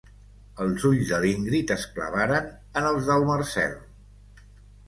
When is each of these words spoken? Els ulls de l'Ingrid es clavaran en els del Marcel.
Els 0.63 0.85
ulls 0.89 1.11
de 1.11 1.19
l'Ingrid 1.25 1.73
es 1.77 1.85
clavaran 1.97 2.49
en 2.83 2.91
els 2.93 3.11
del 3.13 3.29
Marcel. 3.33 3.77